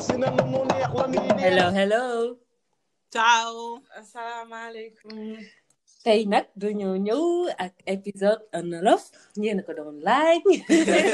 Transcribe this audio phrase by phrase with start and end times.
[0.00, 2.32] Hello, hello.
[3.12, 3.84] Ciao.
[3.92, 5.36] Assalamu alaikum.
[6.00, 7.24] Tey nag dañoo ñëw
[7.64, 9.02] ak épisode en olof
[9.40, 11.04] ñeen ko doon laaj ñëw yi tey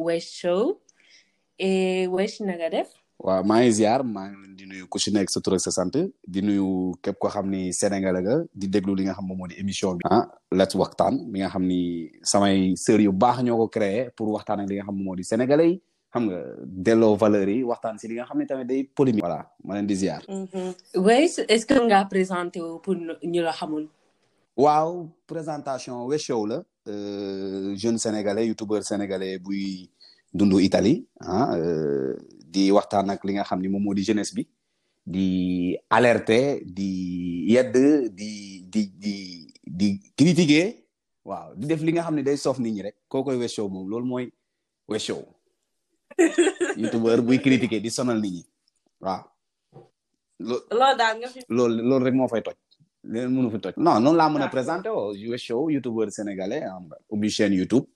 [0.00, 0.80] Wesh Show
[1.60, 2.68] et Wesh na nga
[3.18, 5.94] waaw maa ngi ziar maa ngi leen di nuyu ku ci nekk sa tur sant
[6.32, 9.48] di nuyu képp koo xam ni Sénégal ga di déglu li nga xam moom moo
[9.50, 10.04] di émission bi.
[10.10, 11.80] ah let's waxtaan bi nga xam ni
[12.22, 15.24] samay sœur yu baax ñoo créé pour waxtaan ak li nga xam moom moo di
[15.24, 15.80] sénégalais
[16.12, 19.20] xam nga delloo valeur yi waxtaan si li nga xam ne tamit day polémique.
[19.26, 20.22] voilà ma leen di ziar.
[20.28, 21.02] Mm-hmm.
[21.02, 22.94] oui est-ce que nga présenté pour
[23.32, 23.88] ñu la xamul.
[24.56, 29.90] waaw présentation Wes la euh, jeune sénégalais youtubeur sénégalais buy
[30.32, 31.54] dundu Italie ah.
[31.56, 32.14] Euh,
[32.48, 34.44] di waxtaan ak li nga xam ni moom jeunesse bi
[35.14, 35.28] di
[35.96, 36.90] alerter di
[37.52, 37.74] yedd
[38.18, 39.14] di di di
[39.78, 39.86] di
[40.18, 40.66] critiquer
[41.28, 43.22] waaw di def li nga ne day nit ñi rek koy
[43.74, 44.26] moom loolu
[46.82, 48.42] youtubeur critiquer di sonal nit ñi
[49.04, 49.22] waaw.
[51.56, 52.54] loolu rek fay toj.
[53.34, 55.36] mënu fi toj non noonu
[55.74, 56.64] youtubeur sénégalais
[57.36, 57.86] chaîne YouTube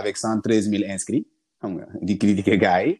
[0.00, 0.40] avec cent
[0.96, 1.26] inscrits.
[1.64, 2.94] xam nga di critiquer gars yi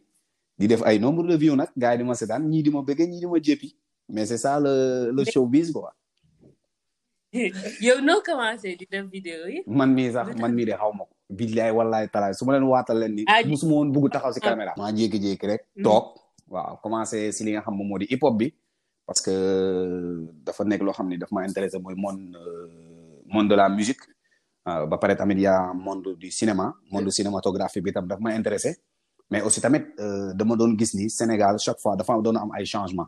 [0.57, 3.05] di def ay nombre de view nak gars di ma seetaan ñi di ma bëgge
[3.05, 3.77] ñi di ma jéppi
[4.09, 4.73] mais c'est ça le
[5.13, 5.93] le showbiz quoi.
[7.85, 9.61] yow noo commencé di def vidéo yi.
[9.69, 11.11] man mi sax man mi de xaw ma ko.
[11.29, 13.23] billaay wallaay talaay su len leen waatal ni.
[13.29, 14.47] Ah, musuma won bugg taxaw si ah.
[14.49, 14.73] caméra.
[14.77, 15.85] ma jéggé jékki rek hmm.
[15.85, 16.05] tok
[16.49, 18.49] waaw commencé si li nga xam mo modi di hip hop bi.
[19.07, 23.49] parce que euh, dafa nek lo xamni ne daf ma intéressé moy monde euh, monde
[23.51, 24.05] de la musique.
[24.65, 28.79] Ah, ba pare tamit yaa monde du cinéma monde cinématographie bi tam daf ma intéressé
[29.31, 32.65] mais aussi tamit euh, dama doon gis ni Sénégal chaque fois dafa doon am ay
[32.65, 33.07] changement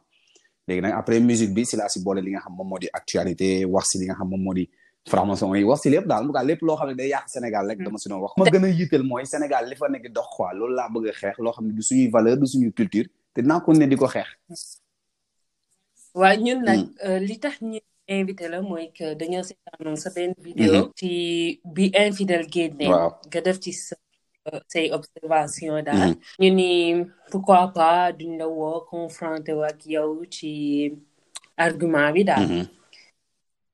[0.68, 3.64] légui nak après musique bi si laa si boole li nga xam mom modi actualité
[3.64, 6.26] wax ci li nga xam mom modi di franc-maçon yi wax ci lépp daal en
[6.26, 8.52] tout cas lo xamné day yàq Sénégal rek dama ci doon wax ma mm.
[8.52, 11.72] gëna a moy Sénégal li fa nekk dox quoi loolu la bëgg a lo xamné
[11.72, 14.28] du suñu valeur du suñu culture té dinaa ko né di ko xeex
[16.16, 16.92] waaw ñun nak mm.
[17.06, 21.72] euh, li tax ñi invité la moy que ci tan sa ben vidéo ci mm-hmm.
[21.74, 22.88] bi infidel gene
[23.30, 23.92] ga def ci say
[24.90, 26.54] euh, observation da ñu mm-hmm.
[26.54, 30.92] ni pourquoi pas d'une la woo confronté ki yow ci
[31.56, 32.66] argument bi da mm-hmm.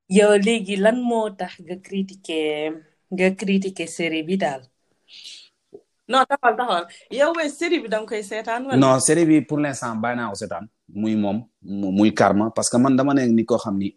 [0.08, 2.72] yow léegi lan mo tax ga critiquer
[3.12, 4.62] ga critiquer série bi dal
[6.08, 9.58] non taxawal taxal yow we série bi dang koy sétane wala non série bi pour
[9.58, 13.56] l'instant bayna o sétane muy mom, muy karma parce que man dama ne ni ko
[13.58, 13.96] xamni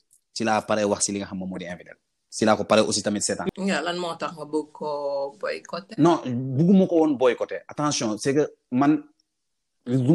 [0.33, 1.99] ci la pare wax si li nga xam moom moo di infidèle
[2.31, 3.51] si laa ko pare aussi tamit seetaan.
[3.59, 4.89] lan moo tax nga bëgg ko
[5.35, 5.95] boycotter.
[5.99, 6.23] non
[6.55, 9.03] bëgguma ko woon côté attention c'est que man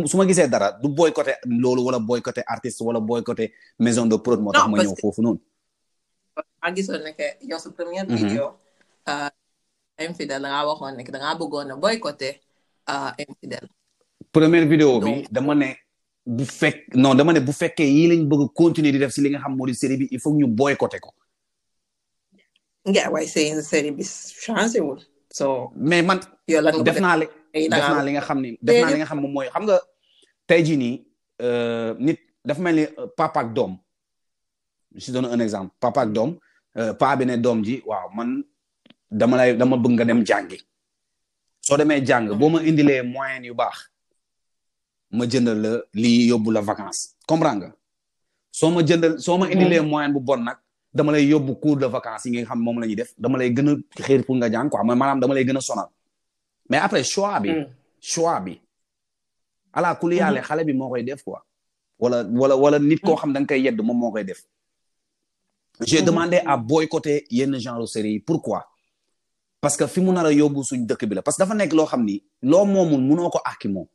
[0.08, 4.40] su ma gisee dara du côté loolu wala boycotter artiste wala côté maison de prod
[4.40, 5.40] moo tax ma ñëw foofu noonu.
[6.62, 8.20] a gisoon ne que yow sa première mm-hmm.
[8.26, 8.48] vidéo.
[9.08, 9.28] Euh,
[9.98, 12.40] infidèle da ngaa waxoon ne que da ngaa bëggoon a boycotter
[12.90, 13.68] euh, infidèle.
[14.32, 14.64] première
[15.30, 15.76] dama ne.
[16.26, 19.30] bu fekk non dama ne bu fekkee yi lañ bëgg continuer di def si li
[19.30, 21.14] nga xam moo di série bi il faut ñu boycotter ko.
[22.88, 25.00] nga waaye seen série bi changé wul.
[25.30, 26.20] so mais man.
[26.48, 27.26] yow def naa li
[27.68, 29.78] def li nga xam ni def li nga xam moom mooy xam nga.
[30.46, 30.96] tey jii nii
[31.46, 33.78] euh, nit daf mel ni euh, papa doom
[34.94, 36.36] je suis donne un exemple papa doom
[36.78, 38.42] euh, paa bi ne doom ji waaw man
[39.10, 40.58] dama lay dama bëgg nga dem jàngi.
[41.66, 43.78] soo demee jàng boo ma indilee moyen yu baax.
[45.12, 47.70] ma jëndal la lii yóbbu la vacances comprends
[48.50, 50.56] soo ma jëndal soo ma indilee moyen bu bon nag
[50.92, 53.50] dama lay yóbbu cours de vacances yi nga xam moom la ñuy def dama lay
[53.54, 55.88] gën a pour nga jàng quoi mooy maanaam dama lay gën a sonal
[56.68, 57.66] mais après choix bi mm.
[58.00, 58.60] choix bi
[59.72, 60.48] ala kuli yaale mm-hmm.
[60.48, 61.40] xale bi moo koy def quoi
[62.00, 63.20] wala wala wala nit koo mm.
[63.20, 64.42] xam da nga koy yedd moom moo koy def
[65.82, 66.04] j'ai mm-hmm.
[66.04, 68.68] demandé à boycotter yenn genre série yi pourquoi
[69.60, 71.86] parce que fi mu nar yóbbu suñ dëkk bi la parce que dafa nekk loo
[71.86, 73.86] xam ni loo momu munoo ko àkki moom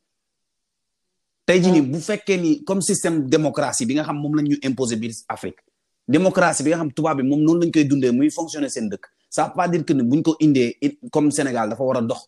[1.52, 4.96] tey jii bu fekkee ni comme système démocratie bi nga xam mom la ñu imposé
[5.02, 5.60] biir Afrique
[6.08, 9.04] démocratie bi nga xam tubaab bi mom non lañ koy dundé muy fonctionner sen dëkk
[9.36, 10.66] ça pas dire que buñ ko indé
[11.14, 12.22] comme Sénégal dafa wara dox.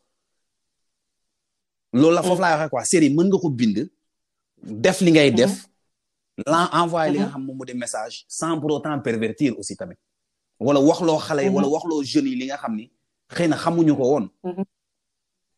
[1.94, 3.78] loolu la fof la waxe quoi série meun nga ko bind.
[4.86, 5.52] def li ngay def.
[5.54, 6.44] Mhm.
[6.52, 7.32] lan envoyé li nga mhm.
[7.34, 9.98] xam moom moo di message sans pour autant pervertir aussi tamit.
[10.60, 11.56] wala wax lo xalé mhm.
[11.56, 12.86] wala wax lo jeune yi li nga xam ni
[13.36, 14.28] xeyna xamuñu ko won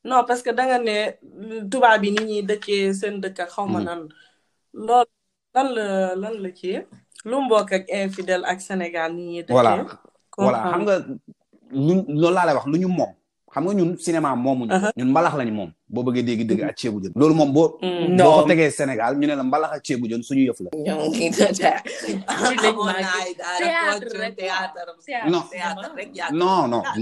[0.06, 0.98] non parce que danga ne
[1.70, 4.08] tubaab yi ni ñuy dëkkee seen dëkk ak xaw ma mm-hmm.
[4.08, 4.10] nan
[4.88, 5.10] loolu
[6.22, 6.72] lan la ci
[7.30, 9.84] lu mbokk ak infidèle ak Sénégal ni ñuy dëkkee voilà
[10.38, 10.96] voilà xam nga
[11.86, 13.14] luñ loolu wax lu ñu moom
[13.54, 14.92] xam nga ñun moom moomuñu uh-huh.
[14.98, 18.22] ñun mbalax lañu moom boo bëggee dégg dëgg ak ceebu jën loolu moom boo mm-hmm.
[18.24, 19.82] boo ko tegee Sénégal ñu ne la
[20.22, 20.70] suñu yëf la
[26.32, 27.00] non non fi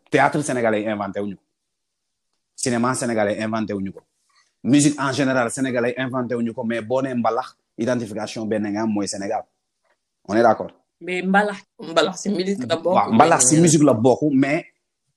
[0.09, 1.19] théâtre sénégalais inventé
[2.55, 3.73] cinéma sénégalais inventé
[4.63, 6.35] musique en général sénégalais inventé
[6.65, 9.43] mais bon, nee mbalax identification Benengam, nga Sénégal
[10.27, 10.71] on est d'accord.
[11.01, 11.63] mais mbalax.
[11.79, 13.97] mbalax c'est musique la musique la
[14.31, 14.72] mais.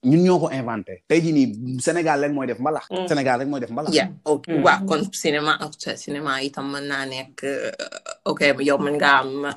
[0.07, 2.87] ñun ñoo ko inventé tey jii nii Sénégal rek mooy def mbalax.
[2.91, 3.07] Mm.
[3.09, 3.93] Sénégal rek mooy def mbalax.
[4.25, 4.63] ok mm.
[4.65, 5.23] waaw kon mm-hmm.
[5.23, 5.53] cinéma
[6.03, 9.55] cinéma itam mën naa nekk uh, ok yow mën nga am uh,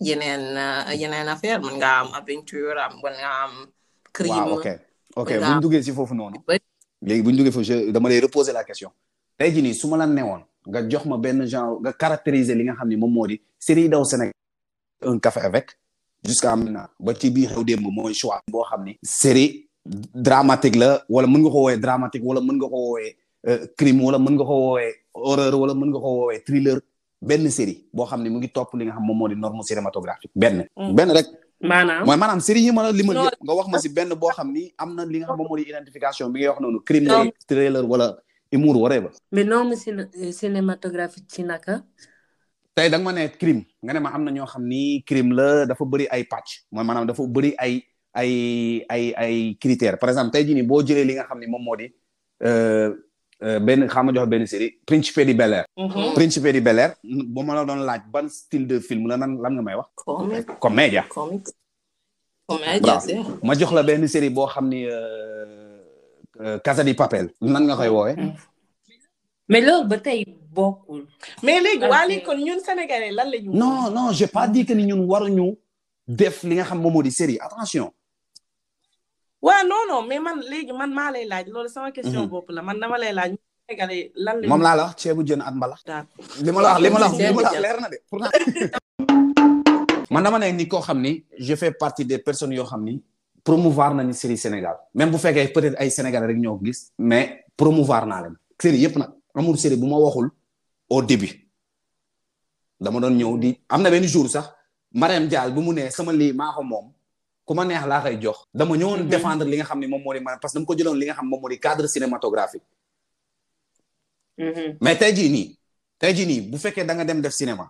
[0.00, 3.52] yeneen uh, yeneen affaire mën nga am aventure am mën nga am.
[4.12, 4.66] crime waaw ok
[5.16, 5.30] ok
[5.60, 6.36] bu ñu si foofu noonu.
[7.02, 8.90] léegi bu ñu duggee foofu dama lay reposer la question.
[9.38, 12.64] tey jii nii su ma la newoon nga jox ma benn genre nga caractériser li
[12.64, 14.32] nga xam ne moom moo di série daw Sénégal
[15.00, 15.70] un café avec
[16.26, 19.67] jusqu'à maintenant ba ci biir xew démb mooy choix boo xam ni série
[20.26, 23.10] dramatique la wala mën nga ko woowee dramatique wala mën nga ko woowee
[23.48, 26.78] euh, crime wala nga ko woowee horreur wala mën nga ko woowee thriller
[27.22, 29.62] benn série boo xam ne mu ngi top li nga xam moom moo di norme
[29.62, 30.66] cinématographique benn.
[30.76, 30.94] Mm.
[30.94, 31.26] benn rek.
[31.60, 32.40] maanaam mooy maanaam
[32.76, 35.34] ma la limal nga wax ma si benn boo xam ni am na li nga
[35.36, 36.80] moo di identification bi nga wax noonu.
[36.84, 38.16] crime la thriller wala
[38.52, 39.10] humour waree ba.
[39.32, 41.82] mais norme euh, cinématographique ci naka.
[42.74, 45.66] tey da ma ne crime nga ne ma am na ñoo xam ni crime la
[45.66, 47.82] dafa bëri ay pàcc mooy maanaam dafa bëri ay.
[48.18, 48.82] ay
[49.14, 51.94] ay critères par exemple aujourd'hui, jii nii li nga xamni mom modi
[54.52, 55.64] série Bel Air.
[56.18, 56.90] Principe di Bel Air
[58.28, 59.88] style de film la lan nga may wax.
[60.58, 62.84] comédia comédie.
[63.42, 65.80] ma jox la une série bo xamni euh,
[66.40, 67.30] euh, Casa di Papel.
[67.40, 68.32] nan nga koy wowe mm-hmm.
[69.48, 69.98] mais ba
[71.44, 73.26] mais les wali kon ñun sénégalais lan
[73.62, 75.56] non non j'ai pas dit que ni ñun ñu
[76.08, 76.66] def li nga
[77.10, 77.88] série attention.
[79.40, 82.30] waaw non non mais man léegi man maa lay laaj loolu sama question mhm.
[82.30, 83.32] bopp la man dama lay laaj.
[84.18, 85.82] lan moom laa la wax ceebu jën at mbalax.
[86.42, 87.98] li ma la wax li ma la wax li ma la wax leer na de
[90.10, 93.00] man dama ne ni koo xam ni je fais partie des personnes yoo xam ni
[93.44, 98.06] promouvoir nañu série Sénégal même bu fekkee peut-être ay Sénégalais rek ñoo gis mais promouvoir
[98.06, 100.28] naa leen série yëpp na amul série bu ma waxul
[100.90, 101.32] au début
[102.80, 104.48] dama doon ñëw di am na benn jour sax
[104.92, 106.90] Mariam Dial bu mu nee sama lii maa moom.
[107.48, 109.08] ku ma neex laa koy jox dama ñëwoon mhm.
[109.12, 111.16] défendre li nga xam ne moom moo di parce que dama ko jëloon li nga
[111.18, 112.66] xam moom moo di cadre cinématographique
[114.46, 114.76] mhm.
[114.84, 115.48] mais tey jii nii
[116.00, 117.64] tey jii nii bu fekkee da nga dem def cinéma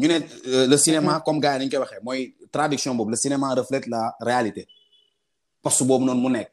[0.00, 0.16] ñu ne
[0.46, 1.22] euh, le cinéma mhm.
[1.24, 2.20] comme gars yi nañu koy waxee mooy
[2.54, 4.62] traduction boobu le cinéma reflète la réalité
[5.62, 6.50] poste boobu noonu mu nekk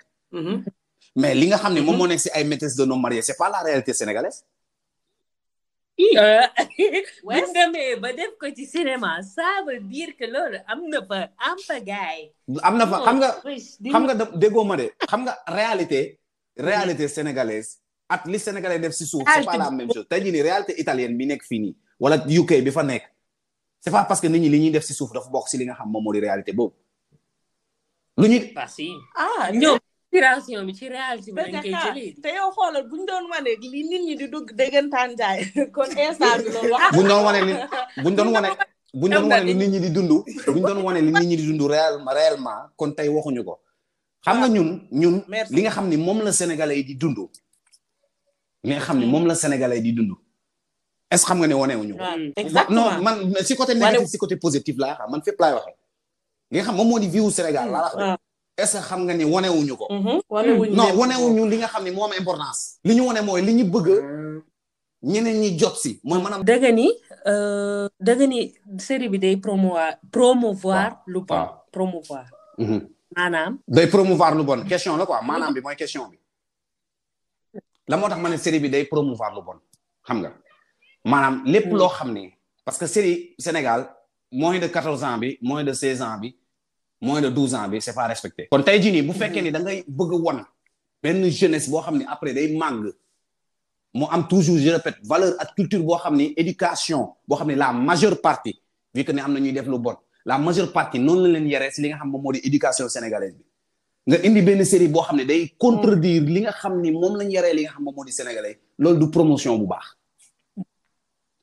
[1.16, 3.38] mais li nga xam ne moom moo nekk si ay maîtresses de nom marié c'est
[3.42, 4.40] pas la réalité sénégalaise
[5.96, 7.24] bu euh,
[8.04, 12.20] ba def ko ci cinéma ça veut dire loolu am na fa am fa gaay
[12.68, 14.16] am na fa oh, xam nga xam nga
[14.64, 16.02] ma de xam nga réalité
[16.68, 20.42] réalité sénégalaise ak li sénégalais def si suuf c'est pas la même chose tey jii
[20.50, 23.08] réalité italienne bi nekk fii nii wala UK bi fa nekk
[23.80, 25.66] c'est pas parce que nit ñi li ñuy def si suuf dafa bokk si li
[25.68, 26.76] nga xam moom moo di réalité boobu
[28.20, 28.54] lu ñuy
[29.24, 29.80] ah ñoom
[30.16, 33.26] inspiration bi ci réalité bi lañ bu ñu doon
[33.62, 37.26] li nit ñi di dugg déggantaan jaay kon instant bi loolu wax bu ñu doon
[37.26, 37.54] wane li
[38.18, 38.50] doon wane
[39.00, 40.24] bu ñu doon wane li nit ñi di dund bu
[40.60, 43.60] ñu doon wane li nit ñi di dund réellement kon tey waxuñu ko
[44.26, 44.50] xam nga ah.
[44.50, 47.18] ñun ñun li nga xam ni moom la sénégalais yi di dund
[48.64, 50.12] li nga xam ni moom la sénégalais di dund
[51.12, 54.76] est xam nga ne wane wuñu ko non man si côté négatif si côté positif
[54.78, 55.76] laa xam man fépp laay waxee
[56.52, 58.20] li nga xam moom moo di Sénégal laa wax
[58.58, 60.24] est-ce que xam nga ni mhm.
[60.24, 62.12] hmm.
[62.18, 62.80] importance.
[62.86, 63.12] li ñu
[66.74, 67.88] li euh,
[68.78, 71.04] série bi promouvoir promouvoir
[71.74, 72.26] promouvoir.
[73.18, 73.58] Manam.
[73.68, 73.88] Mhm.
[73.92, 75.54] promouvoir lu bon question la quoi mhm.
[75.54, 75.62] bi
[77.90, 79.58] la série bi promouvoir lu bon
[80.08, 82.30] xam nga hmm.
[82.64, 83.90] parce que série Sénégal
[84.32, 86.20] moins de 14 ans moins de 16 ans
[87.02, 89.60] moins de douze ans bi c'est pas respecté kon tay jii bu fekkee ni da
[89.60, 90.40] ngay bëgg won
[91.04, 92.84] ben jeunesse bo xam après day mang,
[93.94, 97.72] mo am toujours je répète valeur ak culture bo xam ni éducation bo xam la
[97.74, 98.62] majeure partie
[98.94, 101.48] vu que ni am na ñuy def lu bon la majeure partie non la leen
[101.50, 103.44] yaree si li nga xam moom di éducation sénégalaise bi
[104.08, 107.30] nga indi ben série bo xam ne day contredire li nga xam ni mom lañ
[107.30, 109.98] yaree li nga xam moom di sénégalais loolu du promotion bu baax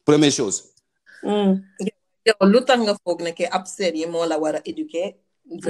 [0.04, 0.64] première chose.
[1.22, 1.60] Hmm.
[2.26, 5.16] yow lu tax nga foog ne que ab série mo la wara a éduquer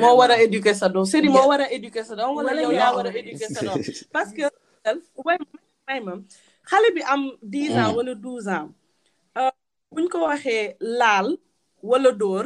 [0.02, 3.60] moo war a éduquer sa doom Serigne moo war a éduquer wala a éduquer sa
[3.62, 3.80] doom
[4.14, 4.42] parce que
[5.24, 5.38] way
[5.86, 6.20] may mam
[6.70, 7.22] xale bi am
[7.52, 7.96] dix ans mm.
[7.98, 8.70] wala douze ans
[9.40, 9.50] euh,
[9.94, 11.38] buñ ko waxee laal
[11.82, 12.44] wala dóor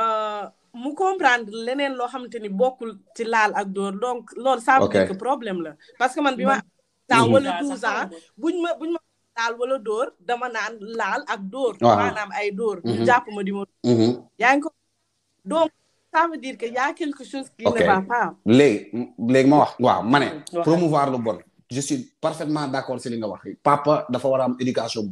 [0.00, 0.44] euh,
[0.76, 5.16] mu comprendre leneen loo xamante ni bokkul ci laal ak dóor donc lool ça veut
[5.18, 7.16] problème la parce que man bi ma mm-hmm.
[7.18, 7.68] ans wala mm-hmm.
[7.68, 8.74] douze ans buñ ma
[9.38, 11.96] laal wala dóor dama naan laal ak dóor ah.
[12.00, 13.24] maanaam ay dóor mm-hmm.
[13.32, 13.64] ñu ma di ma
[16.12, 17.82] ça veut dire que y a quelque chose qui okay.
[17.82, 18.34] ne va pas.
[18.44, 20.18] léegi léegi ma wax waaw ma
[20.62, 21.38] promouvoir le bon.
[21.70, 25.04] je suis parfaitement d'accord accord si li nga wax papa dafa war a am éducation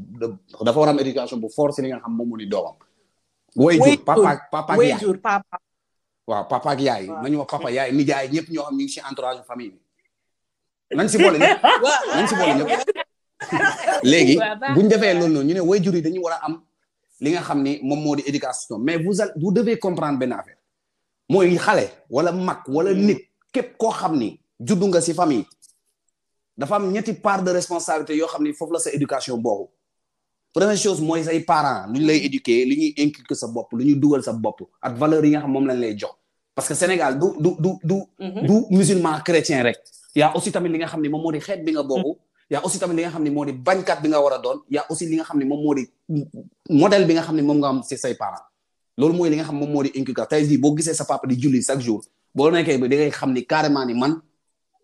[0.65, 2.77] dafa war a am éducation bu fort si li xam moom moo
[3.65, 5.59] way jur papa papa ak yaay jur papa.
[6.27, 9.07] waaw papa ak yaay nañu wax papa yaay nijaay ñëpp ñoo xam ñi ci si
[9.11, 9.73] entourage famille
[10.91, 11.63] bi nañ si boole ñëpp
[12.15, 12.81] nañ ci bolé ñëpp.
[14.03, 14.73] léegi bah.
[14.75, 16.61] bu ñu loolu ñu né way jur yi dañu wara am
[17.21, 20.54] li nga xam ni moom éducation mais vous vous devez comprendre benn affaire.
[21.31, 23.05] mooy xale wala mag wala mm.
[23.07, 23.19] nit
[23.53, 25.47] képp koo xam ni juddu nga si famille
[26.57, 29.69] dafa am ñetti part de responsabilité yoo xam ni foofu la sa éducation boobu
[30.53, 33.85] première chose mooy say parent lu ñu lay éduquer lu ñuy inculquer sa bopp lu
[33.85, 36.13] ñuy dugal sa bopp ak valeur yi nga xam moom lañ lay jox
[36.55, 38.47] parce que Sénégal du du du du mhm.
[38.47, 39.79] du musulman chrétien rek
[40.15, 42.13] y'a aussi tamit li nga xam ne moom moo di xeet bi nga bokk mm.
[42.51, 44.85] y'a aussi tamit li nga xam ne moo di bañkat bi nga war doon y'a
[44.91, 45.85] aussi li nga xam ne moom moo di
[46.69, 48.45] modèle bi nga xam ne moom nga am si say parents
[48.99, 51.27] loolu mooy li nga xam moom moo di inculcation tey jii boo gisee sa papa
[51.27, 52.03] di julli chaque jour
[52.35, 54.21] boo nekkee ba da ngay xam ni carrément man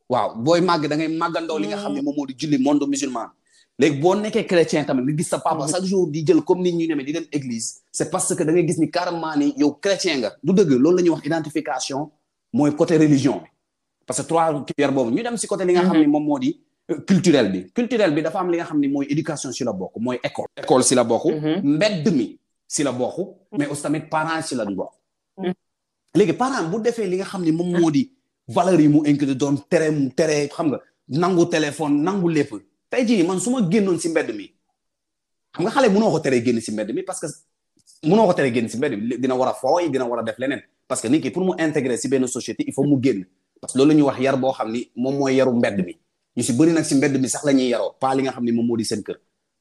[0.09, 1.17] waaw booy màgg da ngay li
[1.69, 3.29] nga xam ne moom moo di julli monde musulman
[3.79, 5.67] léegi boo nekkee chrétien tamit nga gis sa papa
[6.13, 7.39] jël comme nit ñu demee di dem que
[8.45, 11.31] da ngay gis ni carrément ni yow chrétien nga du dëgg loolu la ñuy
[14.07, 16.11] parce que trois pierres boobu ñu dem si côté li nga xam ne mm-hmm.
[16.11, 19.07] moom moo di euh, culturel bi culturel bi dafa am li nga xam ni mooy
[19.09, 21.63] éducation si la bokk mooy école école si la bokk mm-hmm.
[21.77, 22.40] mbedd mi
[22.71, 24.91] si la bokk mais aussi tamit parents si lañ bokk
[25.41, 25.45] mm.
[25.47, 25.53] mm.
[26.19, 28.03] léegi parent bu defee li nga xam ni moom moo di
[28.47, 32.53] valeur yi mu inculqué doon tere mu tere xam nga nangu téléphone nangu lépp
[32.91, 34.53] tey jii man su ma génnoon si mbedd mi
[35.53, 37.29] xam nga xale mënoo ko teree génn si mbedd mi parce que a
[39.61, 42.63] fooy dina a def leneen parce que nit ki pour mu intégrer si benn société
[42.67, 43.25] il faut mu génn
[43.75, 45.97] loolu la wax yar boo xam ni moom mooy yaru mbedd mi
[46.37, 48.45] ñu si bëri nag si mbedd mi sax la ñuy yaroo pas li nga xam
[48.45, 49.19] ni moom moo di seen kër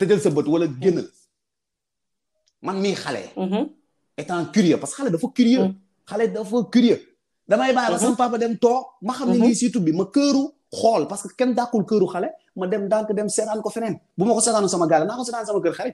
[0.00, 1.06] tëjal sa bët wala génnal
[2.64, 3.22] man mii xale
[4.20, 5.64] étant curieux parce que xale dafa curieux
[6.10, 7.00] xale dafa curieux
[7.48, 10.42] damay bàyyi sama papa dem too ma xam ne lii si tubbi ma këru
[10.78, 12.28] xool parce que kenn dàqul këru xale
[12.58, 15.24] ma dem dànk dem seetaan ko feneen bu ma ko seetaanu sama gaale naa ko
[15.26, 15.92] seetaan sama kër xale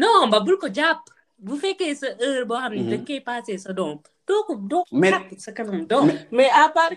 [0.00, 1.00] non ba bul ko jàpp
[1.44, 3.20] bu fekkee sa heure boo xam ne dañ koy
[3.64, 3.96] sa doom
[4.28, 4.52] doo ko
[5.44, 6.04] sa kanam doom
[6.36, 6.94] mais à part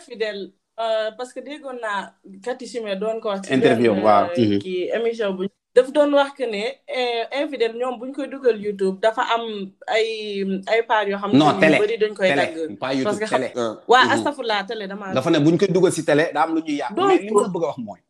[0.00, 3.50] fidèle euh, parce que déggoon naa Kati Chimé doon ko wax.
[3.50, 4.96] interview waaw ci euh, mhm.
[5.02, 9.00] émission bu daf doon wax que ne eh, infidèle ñoom bu ñu koy dugal YouTube
[9.00, 11.30] dafa am ay ay part yoo xam.
[11.36, 12.56] non télé bëri dañ koy dagg.
[12.80, 13.52] pas YouTube télé
[13.88, 14.10] waa mhm.
[14.12, 15.12] astafurla télé dama.
[15.12, 16.90] dafa ne bu koy dugal si télé daa am lu ñuy yàq.
[16.96, 18.00] mais a wax mooy.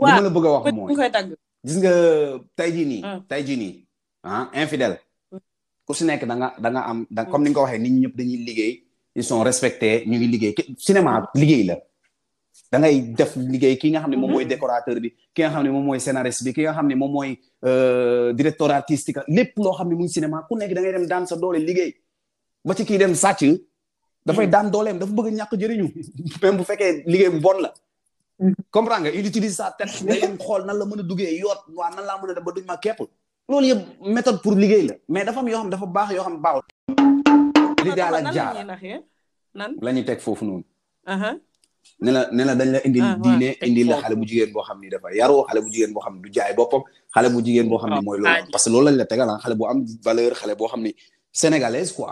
[0.00, 0.88] waaw li bëgg a wax mooy.
[0.98, 1.34] koy dagg
[1.64, 1.92] gis nga
[2.56, 3.00] tey jii nii.
[3.04, 3.18] Ah.
[3.28, 3.74] tey jii nii
[4.22, 4.96] ah infidèle
[5.32, 5.38] mm.
[5.86, 7.28] ku si nekk da nga da nga am mm.
[7.30, 8.74] comme ni nga ko waxee nit ñëpp dañuy liggéey.
[9.14, 11.78] ils sont respectés ñu ngi liggéey cinéma liggéey la
[12.78, 12.86] da
[13.18, 14.48] def liggéey ki nga xam ne moom mooy mm-hmm.
[14.54, 17.10] décorateur bi ki nga xam ne moom mooy scénariste bi ki nga xam ne moom
[17.12, 21.26] mooy euh, directeur artistique lépp loo xam ne muy cinéma ku nekk da dem daan
[21.26, 21.94] sa doole liggéey
[22.64, 23.40] ba ci kii dem sàcc
[24.26, 24.52] dafay mm-hmm.
[24.52, 25.88] daan dooleem dafa bëgg ñàkk jëriñu
[26.42, 28.54] même bu fekkee liggéey bu bon la mm-hmm.
[28.70, 29.90] comprends nga il utilise sa tête
[30.38, 32.64] xool nan la mën a duggee yoot waa nan la mën a def ba duñ
[32.68, 33.00] ma képp
[33.48, 33.80] loolu yëpp
[34.16, 37.18] méthode pour liggéey la mais dafa am yoo xam dafa baax yoo xam baaxul
[37.86, 38.52] li daal ak jaar
[39.58, 40.64] nan la ñu teg foofu noonu
[42.04, 44.78] ne la ne la dañ la indil diine indil la xale bu jigéen boo xam
[44.82, 46.82] ni dafa yaru xale bu jigéen boo xam ne du jaay boppam
[47.14, 49.54] xale bu jigéen boo xam ne mooy loolu parce que loolu lañ la tegal xale
[49.58, 50.92] bu am valeur xale boo xam ni
[51.40, 52.10] sénégalaise quoi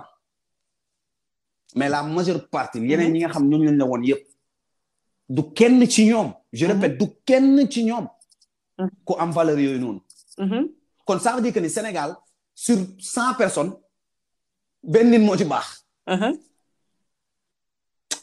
[1.76, 4.24] mais la majeure partie yeneen ñi nga xam ñoom lañ la woon yëpp
[5.36, 8.06] du kenn ci ñoom je répète du kenn ci ñoom
[9.06, 10.02] ku am valeur yooyu noonu
[11.06, 12.10] kon ça veut dire que ni Sénégal
[12.64, 12.76] sur
[13.14, 13.72] cent personnes
[14.82, 15.82] benn nit moo ci baax.
[16.06, 16.38] Uh-huh.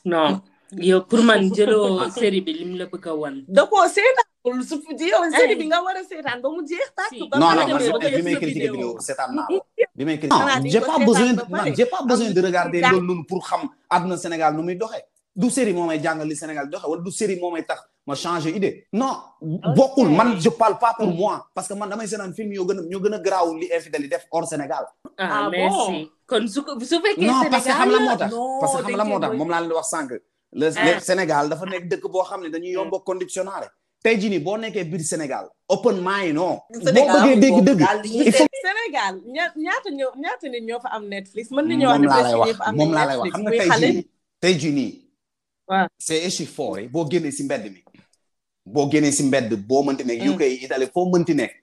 [0.05, 3.43] non yow pour man jëloo série bi lim la bëgg a wan.
[3.47, 4.75] da koo seetaan su
[5.11, 5.31] yow eh.
[5.37, 6.89] série bi nga war a seetaan ba mu jeex.
[7.29, 9.47] ba non non bi may critiquer vidéo seetaan naa
[9.97, 13.43] bi may critiquer j'ai pas besoin man j'ai pas besoin de regarder loolu noonu pour
[13.43, 15.03] xam adna Sénégal nu muy doxee.
[15.35, 18.87] du série momay may li Sénégal doxe wala du série momay tax ma changer idée
[18.93, 19.13] non
[19.75, 22.81] bokkul man je parle pas pour moi parce que man damay seetaan film yo gëna
[22.95, 24.83] a gëna graw li infidèles def hors Sénégal.
[25.17, 29.33] ah, ah merci kon su ko su parce que xam la moo que moo tax
[29.37, 30.11] moom laa leen wax sànq.
[30.11, 30.19] Ah.
[30.51, 32.81] le Sénégal dafa nekk dëkk boo xam ne dañuy hmm.
[32.81, 33.69] yomb a conditionné.
[34.03, 36.57] tey jii nii boo nekkee biir Sénégal open mind non.
[36.71, 41.51] boo bëggee dégg dëgg il faut Sénégal ñaata ñoo ñaata nit ñoo fa am Netflix.
[41.51, 41.89] mën nañoo
[42.39, 44.07] wax ne moom laa lay wax xam nga tey jii nii
[44.41, 44.93] tey jii nii.
[45.99, 47.81] c'est échec fort eh, boo génnee si mbedd mi.
[48.65, 50.21] boo génnee si mbedd boo mënti nekk.
[50.23, 50.33] Hmm.
[50.35, 51.53] UK Italie foo mënti nekk.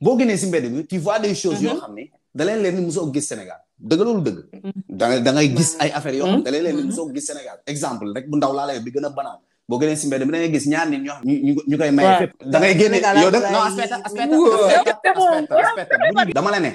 [0.00, 1.66] boo génnee si mbedd mi tu vois des choses hmm.
[1.66, 2.04] yoo xam ne.
[2.36, 3.60] da leen leen mosoo gis Sénégal.
[3.88, 4.38] dëgg loolu dëgg.
[4.88, 6.54] da da ngay gis ay affaire yoo xam ne mm-hmm.
[6.54, 9.38] léeg-léeg ni soo gis Sénégal exemple rek bu ndaw laa lay bi gën a banal
[9.68, 12.32] boo gënee si mbedd mi da gis ñaar nit ñoo ñu ñu koy maye fépp
[12.60, 14.32] ngay génne yow da non aspect aspect
[15.06, 15.16] aspect
[15.68, 16.70] aspect dama la ne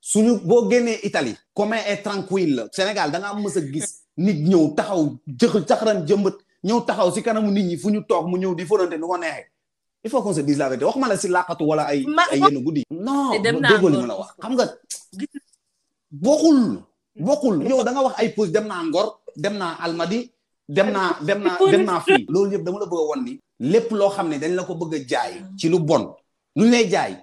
[0.00, 4.38] suñu boo génnee Italie commun et tranquille la Sénégal da ngaa mës a gis nit
[4.50, 5.02] ñëw taxaw
[5.38, 8.64] jëx caxaran jëmbët ñëw taxaw si kanamu nit ñi fu ñu toog mu ñëw di
[8.64, 9.50] fërante nu ko neexee
[10.04, 12.00] il faut qu'on se dise te wax ma la si laqatu wala ay
[12.32, 14.66] ay yenn guddi non déggoo li ma la wax xam nga
[16.12, 16.84] bokkul
[17.16, 17.66] bokkul mm.
[17.68, 20.28] yow da wax ay pause dem naa Ngor dem naa Almadi
[20.68, 23.32] dem naa dem naa dem naa fii loolu yëpp dama la bëgg a won ni
[23.60, 25.56] lépp loo xam ne dañ la ko bëgg a jaay mm.
[25.58, 26.12] ci lu bon
[26.56, 27.16] lu lay jaay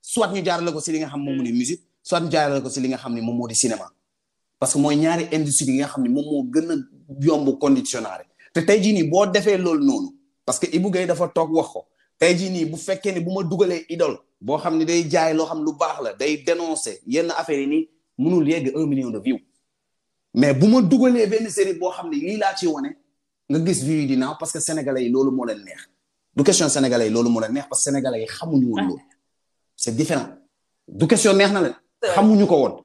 [0.00, 1.42] soit ñu jaarale ko si li nga xam moom mm.
[1.42, 3.88] moo di musique soit ko si li nga xam ne moom moo di cinéma
[4.58, 6.74] parce que mooy ñaari industrie yi nga xam ne moom moo gën a
[7.20, 8.24] yomb conditionnaire
[8.54, 10.08] te tey jii nii boo defee loolu noonu
[10.44, 11.84] parce que Ibou Guèye dafa toog wax ko
[12.18, 15.34] tey jii nii bu fekkee ne bu ma dugalee idol boo xam ne day jaay
[15.34, 17.88] loo xam lu baax la day dénoncer yenn affaire nii
[18.18, 19.38] mënul yegg un million de view
[20.34, 22.92] mais bu ma dugalee benn série boo xam ne lii laa ci wane
[23.50, 25.88] nga gis view yi di parce que sénégalais yi loolu moo leen neex
[26.34, 29.02] du question sénégalais loolu moo leen neex parce que sénégalais yi xamuñu woon loolu
[29.76, 30.28] c'est différent
[30.86, 31.74] du question neex na leen
[32.14, 32.84] xamuñu ko woon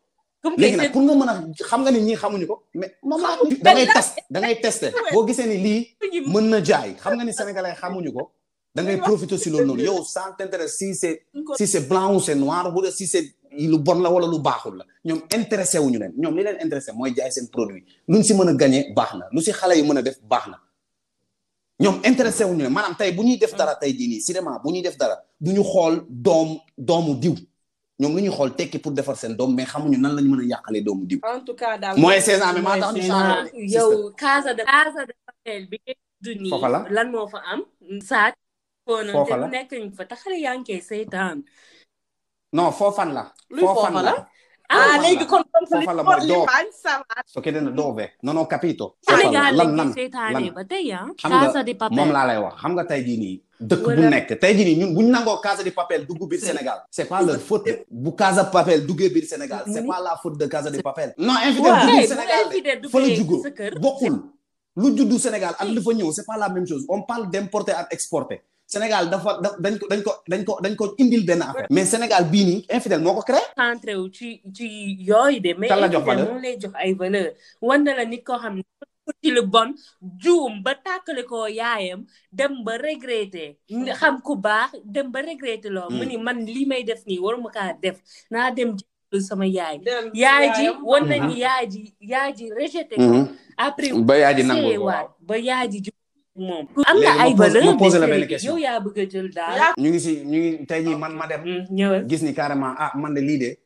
[0.57, 3.27] léegi nag pour nga mën a xam nga ni ñii xamuñu ko mais mama
[3.61, 5.97] da ngay test da ngay testé boo gisee ni lii
[6.33, 8.31] mën na jaay xam nga ni sénégalais xamuñu ko
[8.75, 11.25] da ngay profité si loolu noonu yow ça t'intéresse si c'est
[11.57, 14.77] si c'est blanc ou c'est noir wala si c'est lu bon la wala lu baaxul
[14.77, 18.33] la ñoom intéressé wuñu leen ñoom li leen intéressé mooy jaay seen produit luñ si
[18.33, 19.51] mën a gagné baax na lu si
[19.89, 20.57] mën a def baax na
[21.83, 24.69] ñoom intéressé wuñu leen maanaam tey bu ñuy def dara tey jii nii cinéma bu
[24.71, 27.35] ñuy def dara du ñu xool doom doomu diw
[27.99, 30.45] ñoom lu ñuy xool tekki pour defar seen doom mais xamuñu nan lañ mën a
[30.45, 31.19] yàqalee doomu diw.
[31.23, 33.51] en tout cas daal mooy seize ans mais maa tax ñu changé.
[33.75, 35.05] yow casa de casa
[35.69, 36.49] bi ngeen tudd nii.
[36.51, 37.61] foofa la lan moo fa am.
[38.01, 38.31] saa
[38.85, 40.15] foofa la nekk ñu fa te
[42.57, 43.23] non foofan ah, la.
[43.59, 44.13] foofan la
[44.73, 46.45] ah léegi kon foofan la mooy doo
[47.31, 48.85] soo ko dina doo be non non capito.
[49.05, 49.89] foofan la lan lan
[51.19, 53.35] xam nga moom laa lay wax xam nga tey jii nii.
[53.69, 56.39] dëkk bu nekk tey jii nii ñun bu ñu nangoo Casa de Papel dugg biir
[56.49, 56.77] Sénégal.
[56.95, 57.71] c' est pas leur faute
[58.03, 60.71] bu Casa de Papel duggee biir Sénégal c' est pas la faute de Casa e
[60.75, 61.09] de Papel.
[61.25, 63.39] non infidèle dugg Sénégal de fa la jugoo
[63.83, 64.15] bokkul
[64.79, 66.99] lu e juddu Sénégal ak li fa ñëw c' est pas la même chose on
[67.09, 68.39] parle d' importer ak exporter.
[68.67, 71.39] Sénégal dafa dañ ko dañ ko dañ ko dañ ko indil benn
[71.71, 73.39] mais Sénégal bii nii infidèle moo ko créé.
[73.55, 74.67] centré wu ci ci
[75.07, 75.51] yooyu de.
[75.59, 77.29] mais infidèle moom lay jox ay valeur
[77.67, 78.53] wan na la nit koo xam
[79.23, 79.69] ne lu bon
[80.21, 81.99] juum ba tàkkale ko yaayam
[82.37, 83.45] dem ba regretté
[83.99, 86.09] xam ku baax dem ba regretté loo mu hmm.
[86.11, 87.97] ni man lii may def nii waruma ka def
[88.33, 89.75] naa dem jël sama yaay
[90.23, 91.39] yaay ji wan nañu hmm.
[91.45, 91.79] yaay ji
[92.11, 93.27] yaay ji rejeté ko hmm.
[93.67, 94.43] après ba yaay ji
[95.29, 95.79] ba yaay ji
[96.37, 97.65] moom am na ay valeur
[98.41, 98.99] yow yaa bëgg
[99.61, 102.91] a ngi si ñu ngi tey jii man ma dem mm, gis ni carrément ah
[102.97, 103.57] man de lii de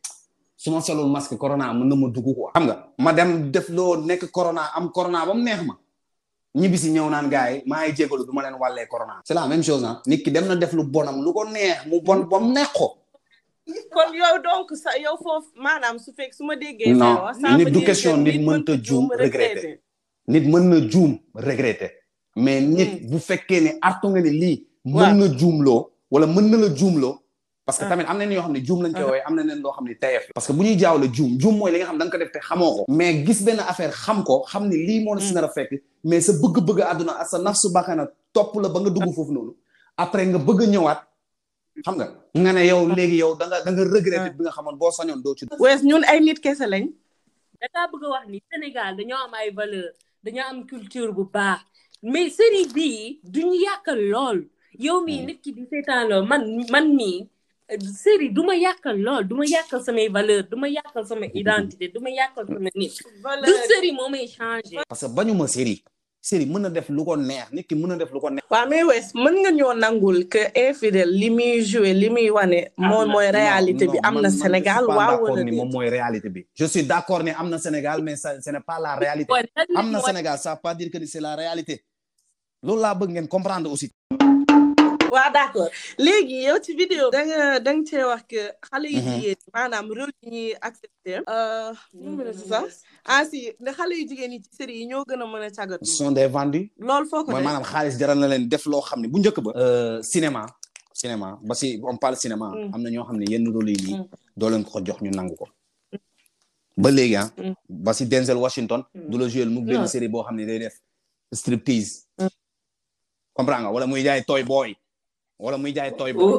[0.57, 2.65] su ma solul masque corona mën na ma dugg quoi xam
[2.97, 5.75] ma dem def loo nekk corona am corona ba mu neex ma
[6.55, 9.47] ñibbi si ñëw naan gars yi maa ngi jégalu du leen wàllee corona c'est la
[9.47, 12.27] même chose ah nit ki dem na def lu bonam lu ko neex mu bon
[12.31, 12.51] ba mu
[14.47, 15.49] donc sa yow foofu
[16.05, 16.93] su fekk su ma déggee
[17.57, 19.79] nit du question nit mën ta juum regretter
[20.27, 22.00] nit mën na juum regretter
[22.35, 23.09] mais nit hmm.
[23.11, 24.65] bu fekkee ne artu nga ne lii.
[24.85, 25.27] mën na
[25.65, 26.67] loo wala mën na la
[26.99, 27.17] loo
[27.65, 27.89] parce que ah.
[27.89, 29.07] tamit am na yoo xam ne juum lañ koy ah.
[29.07, 31.37] wooye am na leen loo xam ne tayef parce que bu ñuy jaaw la juum
[31.39, 33.59] juum mooy li nga xam da nga ko def te xamoo ko mais gis benn
[33.59, 35.33] affaire xam ko xam ne lii moo la si hmm.
[35.35, 35.71] nar a fekk
[36.03, 37.67] mais sa bëgg-bëgg àdduna ak sa nafsu
[38.33, 39.53] topp la ba nga dugg foofu noonu
[39.97, 40.99] après nga bëgg a ñëwaat
[41.83, 42.07] xam nga
[42.41, 44.35] nga ne yow léegi yow da nga da nga regretté ah.
[44.37, 46.87] bi nga xamoon boo sañoon doo ci wees ñun ay nit kese lañ
[47.61, 49.33] dangaa a wax ni Sénégal dañoo am
[50.47, 51.61] am culture bu baax
[52.03, 54.45] mais série bii duñu yàqal lool
[54.79, 55.25] yow mii hmm.
[55.25, 57.27] nit ki di seetaan lool man man mii
[58.33, 61.99] du ma yàqal lool du ma yàqal samay valeur du ma yàqal sama identité du
[61.99, 62.93] ma yàqal sama nit
[63.45, 65.83] du série moo may changé parce que bañuma série
[66.23, 68.47] série mën na def lu ko neex nit ki mën na def lu ko neex
[68.49, 72.71] waaw mais wees mën nga ñoo nangul que infidèle li muy joué li muy wane
[72.77, 76.65] ah, moom mooy réalité bi am na Sénégal waaw ni moom mooy réalité bi je
[76.65, 79.31] suis d'accord ne am na Sénégal mais ça ce n'est pas la réalité
[79.75, 81.83] am na Sénégal ça veut pas dire que c'est la réalité
[82.63, 83.89] loolu laa bëgg ngeen comprendre aussi.
[85.15, 88.47] waa d'accord léegi ci vidéo da da nga cee wax mhm.
[88.63, 91.11] euh, euh, ah, xale yu jigéen maanaam rôle yi ñuy accepté
[91.93, 92.71] numére si sax
[93.05, 93.23] ah
[93.77, 96.27] xale yu jigéen yi ci série yi ñoo gën a mën a càggatu sont des
[96.29, 99.19] vendus lool foo ko mooy maanaam xaalis jaral na leen def loo xam ne bu
[99.19, 100.45] njëkk ba euh, cinéma
[100.93, 102.73] cinéma ba si on parle cinéma mm.
[102.73, 104.05] am na ñoo xam ne yenn rôle yi nii mm.
[104.37, 105.45] doo leen ko jox ñu nangu ko
[105.91, 105.99] mm.
[106.77, 107.27] ba léegi ah
[107.67, 110.75] ba si Denzel Washington du la jouer mu benn série boo xam ne day def
[111.33, 112.05] striptease
[113.35, 114.75] comprend nga wala muy jaay tooy booy
[115.39, 116.35] wala muy jaay tooy booy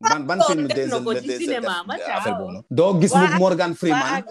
[0.00, 4.22] ban uh, ban film affaire boobu doo gis mu Morgan Freeman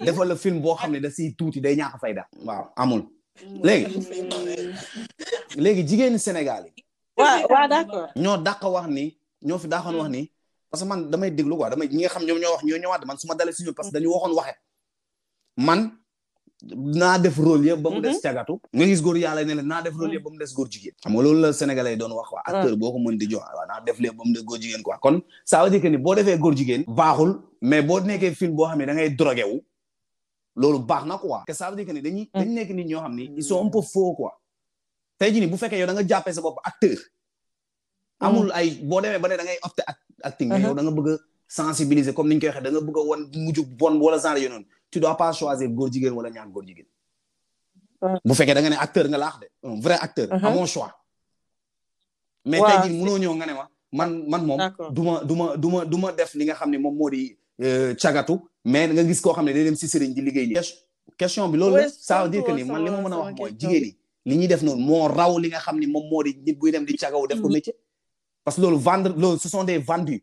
[0.00, 3.60] defal film boo xam ne da siy tuuti day ñàkk fayda waaw amul mm.
[3.66, 3.86] léegi
[5.56, 6.72] léegi jigéeni Sénégal yi
[7.16, 9.04] waaw waaw ñoo dàq wax ni
[9.44, 10.22] ñoo fi daaxoon wax ni
[10.72, 13.02] parce que man damay déglu quoi damay ñi nga xam ñoom ñoo wax ñoo ñëwaat
[13.08, 14.54] man su ma dalee suñu parce que dañu waxoon waxe
[15.56, 15.80] man
[16.70, 18.20] naa def rôle yëpp ba mu des mhm.
[18.22, 20.24] cagatu nga gis góor yàlla ne la naa def rôle yëpp mhm.
[20.24, 22.54] ba mu des góor jigéen xam nga loolu la sénégalais doon wax quoi mhm.
[22.54, 24.82] acteur boo ko mën di jox waaw naa def lépp ba mu des góor jigéen
[24.82, 26.14] quoi kon ça veut dire que ni boo
[26.94, 29.58] baaxul mais boo nekkee film boo xam ne da ngay drogué wu
[30.56, 33.28] loolu baax na quoi que ça veut dire que dañ nekk ni ñoo xam ni
[33.36, 34.40] ils sont un peu faux quoi
[35.18, 36.98] tey jii bu fekkee yow da nga jàppee sa bopp acteur
[38.20, 39.78] amul ay boo demee ba ne da ngay opt
[40.28, 41.18] acting mais yow nga bëgg
[41.54, 44.50] sensibiliser comme niñ koy waxee da nga bëgg won wan mujj bon wala genre yooyu
[44.54, 46.86] non tu dois pas choisir gor jigéen wala ñaan gor jigéen.
[48.24, 50.28] bu féké da nga né acteur nga laax dé un vrai acteur.
[50.32, 50.44] Mhm.
[50.44, 50.90] amoo choix.
[52.46, 53.64] mais tay di mëno ñoo nga né ma
[53.98, 54.58] man man mom
[54.96, 59.02] duma duma duma ma def li nga xamné mom modi moo di euh, mais nga
[59.08, 60.70] gis ko xamné ne day dem ci sëriñ di liggéey nii.
[61.18, 63.82] question bi loolu ça veut dire que ni man li mo mëna wax mooy jigéen
[63.82, 63.94] ñi
[64.28, 66.92] li ñi def non mo raw li nga xamné mom modi nit buy dem di
[67.00, 67.52] tiagaw def ko mhm.
[67.54, 67.74] métier.
[68.44, 70.22] parce que loolu vendre loolu ce sont des vendus.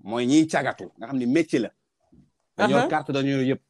[0.00, 1.70] mooy ñiy cagatu nga xam ne métier la.
[2.56, 2.88] dañoo uh-huh.
[2.88, 3.62] carte dañoo yëpp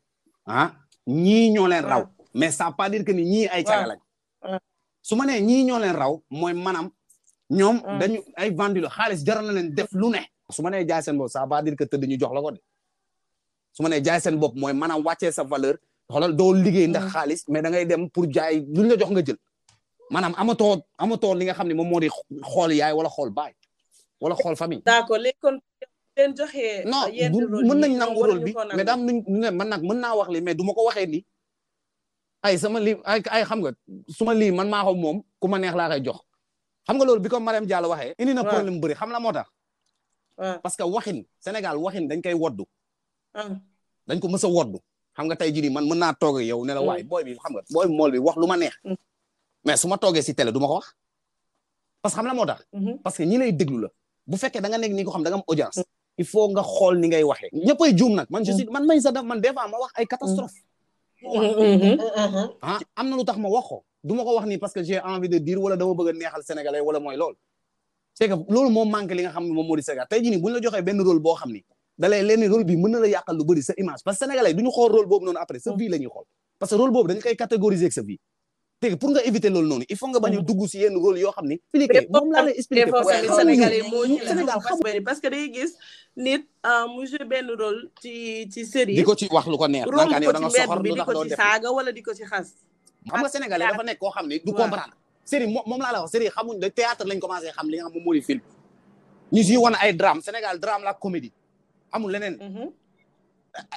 [0.47, 0.71] ah
[1.07, 2.05] ñii ñoo leen raw
[2.35, 3.99] mais sa pas dire que ni ñii ay cagalañ
[5.07, 6.87] su ma nee ñii ñoo leen raw mooy maanaam
[7.59, 7.99] ñoom mm.
[8.01, 10.21] dañu ay vendu la xaalis jaral na leen def lu ne
[10.55, 12.51] su ma nee jaay seen bopp ça veut dire que tëdd ñu jox la ko
[12.57, 12.61] de
[13.75, 15.77] su ma jaay seen bopp mooy maanaam wàccee sa valeur
[16.13, 17.13] xoolal doo liggéey ndax mm.
[17.15, 19.39] xaalis mais da ngay dem pour jaay luñ la jox nga jël
[20.13, 22.09] maanaam amatoo amatoo li nga xam ne moom moo di
[22.53, 23.53] xool yaay wala xool baay
[24.23, 24.83] wala xool famille.
[24.89, 25.57] d'accord léegi kon
[26.17, 26.77] leen joxee.
[27.19, 29.99] yenn rôle yi non mën nañ nangu bi mais daam nuñ ne man nag mën
[30.03, 31.25] naa wax li mais du ma ko waxee nii
[32.45, 33.73] ay sama li ay ay xam nga
[34.13, 36.21] suma li man maa ko moom ku ma neex la kay jox
[36.87, 39.49] xam nga loolu biko ko Mariam Diallo waxe indi na problème beuri xam la motax
[40.61, 42.65] parce que waxin senegal waxin dañ kay woddu
[44.09, 44.79] dañ ko mës woddu
[45.17, 46.89] xam nga tay jini man meuna toge yow ne la mm.
[46.89, 48.97] way boy bi xam nga boy mol bi wax luma neex mm.
[49.65, 50.87] mais suma toge ci télé duma ko wax
[52.03, 52.97] parce xam la motax mm-hmm.
[53.05, 53.89] parce que ñi lay deglu la
[54.29, 56.21] bu fekke da nga nekk ni ko xam da nga am audience mm.
[56.21, 59.01] il faut nga xol ni ngay waxe ñeppay joom nak man je suis man may
[59.01, 60.59] sa man des fois ma wax ay catastrophe
[61.25, 61.95] Mm-hmm, mm-hmm.
[61.97, 62.47] Mm-hmm.
[62.61, 65.01] ah am na lu tax ma wax ko du ma wax nii parce que j'ai
[65.01, 67.37] envie de dire wala dama bëgg a neexal sénégalais wala mooy loolu
[68.13, 70.61] c'est loolu moo manqué li nga xam ne moom moo Sénégal tey jii nii la
[70.61, 71.65] joxee benn rôle boo xam ni
[71.97, 74.63] da lay leen bi mën la yàqal lu bëri sa image parce que sénégalais du
[74.63, 75.77] ñu xool rôle boobu noonu après sa mm.
[75.79, 76.25] vie la xool
[76.59, 78.21] parce que rôle boobu dañu koy catégoriser sa vie
[78.91, 80.67] te pour nga éviter loolu noonu il faut nga bañ a mm.
[80.69, 81.55] si yenn rôle yoo xam ne.
[81.57, 82.93] expliqué moom laa lay expliqué ci
[89.01, 89.87] euh, ko wax lu ko neex.
[89.89, 92.49] da nga soxor lu tax doo def saaga wala di ko ci xas.
[93.05, 94.95] nekk koo xam ne du comprendre.
[95.25, 97.93] série moom laa la wax série xamuñ de théâtre lañ commencé xam li nga xam
[97.95, 98.41] moom moo di film.
[99.33, 101.33] ñu siy wan ay drame Sénégal drame la comédie
[101.93, 102.37] amul leneen.
[102.37, 102.69] Mm-hmm.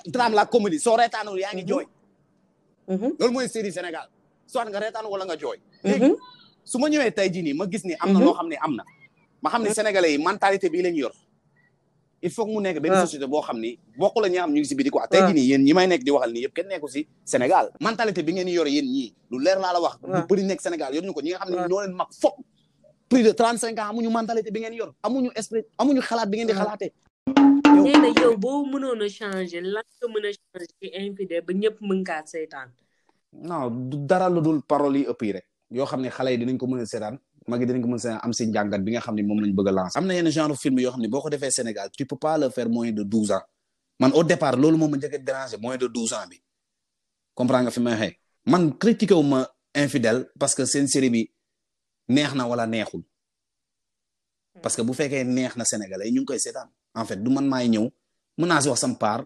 [0.06, 1.68] drame la comédie soo reetaanul yaa ngi mm-hmm.
[1.70, 1.86] jooy.
[2.90, 3.10] Mm-hmm.
[3.20, 4.10] loolu mooy série Sénégal
[4.48, 6.16] soit nga reetaan wala nga joy mm-hmm.
[6.64, 8.24] suma ñewé tay ji ni ma gis ni amna mm-hmm.
[8.26, 8.84] lo xamné amna
[9.44, 9.76] ma xamné mm-hmm.
[9.78, 11.14] sénégalais yi mentalité bi lañ yor
[12.24, 13.04] il faut mu nekk ben ah.
[13.06, 15.08] société bo xamni ni bokku la ñi am ñu ngi si biti quoi ah.
[15.12, 17.68] tay ji ni yeen ñi may nekk di waxal ni yeb kenn nekku ci sénégal
[17.84, 20.24] mentalité bi ngeen yor yeen ñi lu leer la la wax bu ah.
[20.26, 22.40] bari nekk sénégal yor ñu ko ñi nga xamni no leen mag fop
[23.10, 26.48] plus de 35 ans amuñu mentalité bi ngeen yor amuñu esprit amuñu xalaat bi ngeen
[26.56, 26.92] di xalaatee
[27.84, 32.04] nee na yow boo mënoon a changer lan nga mën a changer infidèle ba mën
[33.34, 36.38] non du dara lu dul parole yi ëpp yi rek yoo xam ne xale yi
[36.38, 39.02] dinañ ko mën a seetaan magi dinañ ko mën a am si njàngat bi nga
[39.02, 39.98] xam ne moom lañ bëgg a lancer.
[40.00, 42.38] am na yenn genre film yoo xam ne boo ko defee Sénégal tu peux pas
[42.38, 43.44] le faire moins de douze ans
[44.00, 46.42] man au départ loolu moom ma njëkk a déranger moins de douze ans bi
[47.34, 51.30] comprends nga fi may waxee man critiqué wu ma infidèle parce que seen série bi
[52.08, 53.02] neex na wala neexul
[54.62, 57.46] parce que bu fekkee neex na Sénégalais ñu ngi koy seetaan en fait du man
[57.48, 57.90] maay ñëw
[58.38, 59.26] mën wax sama part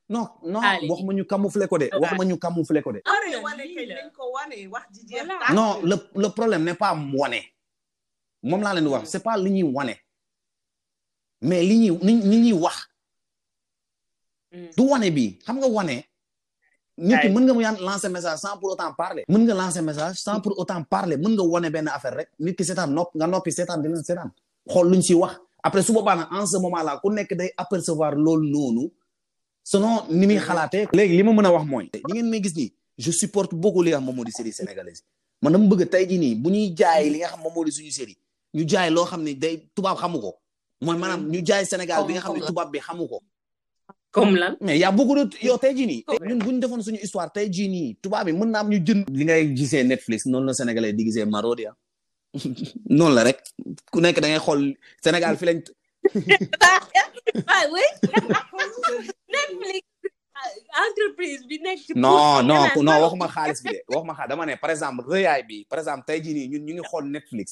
[0.11, 0.61] non non
[1.17, 1.77] ñu camoufler ko
[2.29, 2.91] ñu camoufler ko
[5.55, 5.69] non
[6.21, 7.41] le problème n'est pas moné
[8.43, 9.63] mom n'est pas li
[11.43, 12.77] mais li wax.
[14.51, 14.69] Mm.
[14.99, 16.05] du bi xam nga nit
[16.97, 19.23] nga message sans pour autant parler.
[19.29, 22.65] mën nga lancer message sans pour autant parler mën nga ben affaire rek nit ki
[25.63, 28.91] après en ce moment là ku nekk day apercevoir leau
[29.71, 30.85] selon euh, ni mi xalaatee.
[30.97, 32.67] légui li mëna wax moy di ngeen may gis ni
[33.03, 34.57] je supporte beaucoup les nga xam moom série ah.
[34.59, 35.01] sénégalaise
[35.41, 37.91] man dama bëgg tey jii nii bu ñuy jaay li nga xam moom moo suñu
[37.99, 38.15] série
[38.55, 40.31] ñu jaay lo xamni day tubaab xamuko
[40.85, 43.17] moy manam ñu jaay Sénégal bi nga xamni ne bi xamuko
[44.15, 46.03] comme lan mais y' a beaucoup de yow tey jii nii.
[46.27, 49.01] ñun buñ defon suñu histoire tey jii nii tubaab bi mën naa am ñu jënd.
[49.17, 51.75] li ngay gisé Netflix non la sénégalais di gisee Marodi ah.
[52.97, 53.39] noonu la rek
[53.91, 54.61] ku nekk da ngay xol
[55.03, 55.61] Sénégal fi lañ
[56.01, 57.91] waaw oui
[61.59, 61.93] nekk ci.
[61.95, 65.79] non non non xaalis bi de waxuma xaalis dama ne par exemple rëyaay bi par
[65.79, 67.47] exemple tey jii nii ñun ñu ngi xool Netflix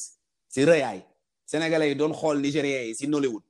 [0.50, 1.00] si rëyaay
[1.46, 3.44] sénégalais yi doon xool nigériens yi si Nollywood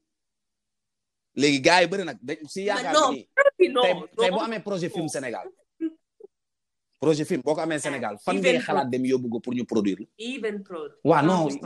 [1.36, 3.28] léegi gars yi bëri nag dañ si yaakaar ni
[4.18, 5.48] tey bu amee projet film Sénégal.
[7.00, 10.04] projet film boo ko amee Sénégal fan ngay xalaat dem yóbbu ko pour ñu produire
[10.20, 10.92] even prod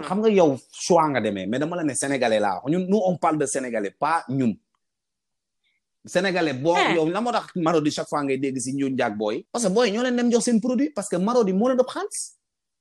[0.05, 3.37] xam nga yow choix nga demee mais dama la ne sénégalais ñun nous on parle
[3.41, 4.53] de sénégalais pas ñun
[6.05, 6.93] sénégalais boo eh.
[6.93, 9.69] yow la moo tax Marodi chaque fois ngay dégg si ñu njaag booy parce que
[9.71, 12.21] booy ñoo leen dem jox seen produit parce que Marodi moo leen ëpp xaalis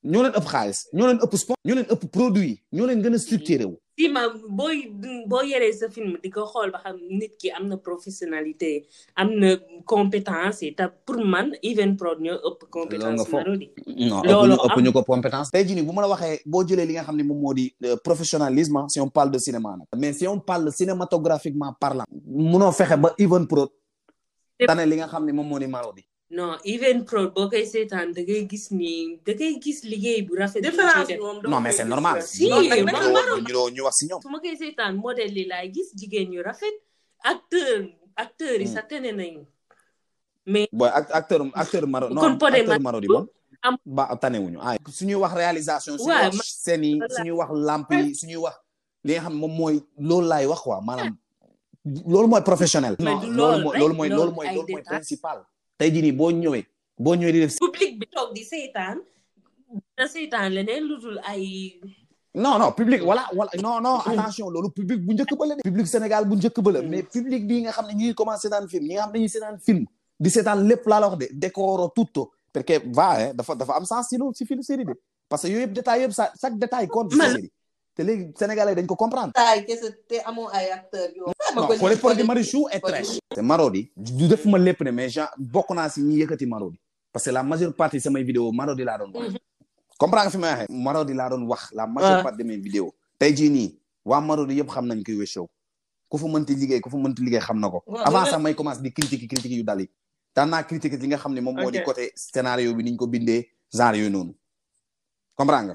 [0.04, 3.64] ñoo leen ëpp xaalis ñoo leen ëpp sponsor ñoo produit ñoo leen gën a structuré
[3.96, 4.88] si ma booy
[5.28, 8.70] boo yoree sa film di ko xool ba xam nit ki am na professionnalité
[9.20, 9.50] am na
[9.84, 13.68] compétence yi te pour man Even Prod ñoo ëpp compétence Marodi
[14.24, 16.96] loolu ëpp ñu ko compétence tey jii nii bu ma la waxee boo jëlee li
[16.96, 20.14] nga xam ne moom moo di euh, professionnalisme si on parle de cinéma nag mais
[20.16, 23.68] si on parle cinématographiquement parlant munoo fexe ba Even Prod
[24.64, 28.16] tane li nga xam ne moom moo di Marodi no even pro boo koy seetaan
[28.16, 30.64] da ngay gis ni da gis liggéey bu rafet.
[30.64, 32.24] différence moom non mais c'est normal.
[32.24, 34.20] si ñu wax si ñoom.
[34.24, 36.72] su ma koy seetaan modèle yi gis jigéen ñu rafet
[37.22, 38.72] acteur acteurs yi hmm.
[38.74, 39.44] sax tene nañu.
[40.46, 40.66] mais
[41.12, 43.26] acteur acteur maro non acteur maro di bon.
[43.62, 45.92] am ba tanewuñu ay suñuy wax réalisation.
[46.00, 48.56] suñuy wax ñuy wax lamp yi ñuy wax
[49.04, 51.14] li xam moom mooy loolu laay wax quoi maanaam
[52.08, 52.96] loolu mooy professionnel.
[52.98, 53.20] non
[53.76, 55.44] loolu mooy loolu mooy loolu mooy principal.
[55.78, 56.64] tay jii nii boo ñëwee
[57.02, 57.56] boo ñëwee di def.
[57.64, 58.98] public bi tok di seetaan
[59.96, 60.96] dina seetaan leneen lu
[61.30, 61.42] ay.
[62.34, 65.86] non non public voilà voilà non non attention lolu public bu njëkk ba la public
[65.94, 68.66] Sénégal bu njëkk ba la mais public bi nga xamné ne ñu ngi commencé seetaan
[68.68, 69.84] film ñi nga xam ne ñu film
[70.22, 73.72] di seetaan lepp laa la wax dé décoro tutto parce que va hein dafa dafa
[73.76, 74.94] am sens si loolu si film série dé
[75.28, 77.50] parce que yooyu détail yëpp chaque détail compte série
[77.94, 79.32] te léegi sénégalais e dañ ko comprendre.
[79.32, 81.30] taay kese te amoo ay acteurs yoo.
[81.54, 86.18] non xooli te Marodi du def ma lépp ne mais genre bokk naa si ñi
[86.20, 86.78] yëkkati Marodi
[87.12, 89.28] parce que la majeure parti samay vidéo Marodi laa doon wax.
[89.30, 89.38] Mhm.
[89.98, 90.66] comprendre nga fi may waxee.
[90.76, 91.68] Marodi laa doon wax.
[91.72, 92.22] la majeure ah.
[92.22, 92.94] partie de mes vidéos.
[93.18, 95.48] tey jii nii waa Marodi yëpp xam nañ kuy Wes Show
[96.08, 97.82] ku fa mënti liggéey ku fa mënti liggéey xam na ko.
[98.04, 99.88] avant sax may commencé di critiquer critiquer yu dal yi.
[100.34, 103.96] daan naa critiquer nga xam ne moom moo di côté scénario bi ni bindee genre
[103.96, 104.34] yooyu noonu
[105.36, 105.74] comprendre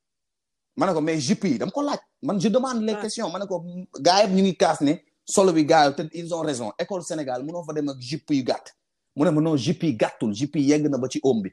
[0.75, 3.45] ma ko mais jupe yi dama ko laaj man je demande les questions ma ne
[3.45, 3.61] ko
[3.99, 7.63] gars ñu ngi kaas ne solo bi gars te ils ont raison école Sénégal mënoo
[7.65, 8.73] fa dem ak jupe yu gàtt
[9.15, 11.51] mu ne ma non jupe yi gàttul yegg na ba ci oom bi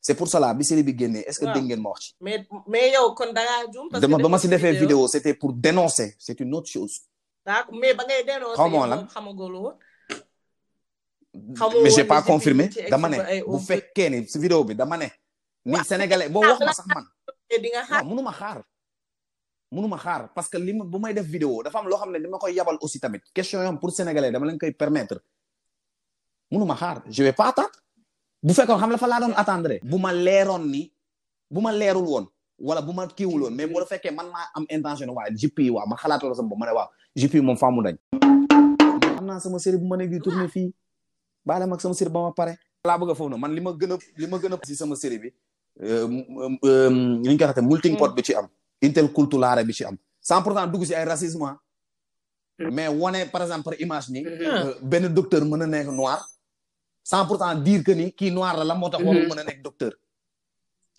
[0.00, 2.46] c'est pour cela bi série bi génnee est-ce que dégg ngeen ma wax ci mais
[2.68, 5.52] mais yow kon da nga juum parce que ba ma si defee vidéo c'était pour
[5.52, 7.00] dénoncer c'est une autre chose
[7.44, 9.76] d'accord mais ba ngay dénoncer xamoo lan xamagul woon
[11.82, 15.10] mais j'ai pas confirmé dama né bu fekkee ni ci vidéo bi dama né
[15.64, 17.04] ni sénégalais bo wax ma sax man
[17.48, 18.62] te di nga xaar mënuma xaar
[19.72, 22.18] mënuma xaar parce que li ma bu may def vidéo dafa am loo xam ne
[22.18, 25.18] li ma koy yabal aussi tamit question yoo xam pour sénégalais dama leen koy permettre
[26.52, 27.72] mënuma xaar je vais pas attendre
[28.42, 30.92] bu fekkoon xam la fa laa doon attendre bu ma leeroon ni
[31.50, 32.26] bu ma leerul woon
[32.58, 35.70] wala bu ma kiiwul woon mais bu fekkee man maa am intention waa GP yi
[35.70, 37.94] waaw ma xalaatoo sama bopp ma ne waaw GP moom faamu dañ
[39.18, 40.72] am naa sama série bu ma nekk di tourner fii
[41.44, 43.92] baale mag sama série ba ma pare laa bëgg a na man li ma gën
[43.92, 45.30] a li ma gën a si sama série bi
[45.82, 48.46] euh euh euh, euh waxee melting pot bi ci am.
[48.80, 49.96] interculturel bi ci am.
[50.20, 51.56] sans pourtant dugg ci ay racisme ah.
[52.58, 54.20] mais wane par exemple par image ni.
[54.22, 54.66] Mm-hmm.
[54.66, 56.28] Euh, benn docteur mën a nekk noir.
[57.02, 59.02] sans pourtant dire que ni kii noir la la moo tax.
[59.02, 59.34] warul mm-hmm.
[59.34, 59.92] mën a nekk docteur.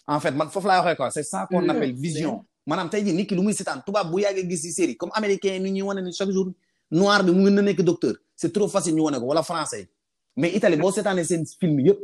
[0.08, 1.70] en fait man foofu laay waxee quoi c'est ça qu'on mm-hmm.
[1.70, 2.46] appelle vision.
[2.66, 5.12] maanaam tey jii nit ki lu muy seetaan tubaab bu yàggee gis ci série comme
[5.14, 6.52] américain ni ñuy wane ni chaque jour
[6.92, 9.88] noir bi mu ngi na nekk docteur c'est trop facile ñu wane ko wala français
[10.36, 12.00] mais Italie boo seetaanee seen film yëpp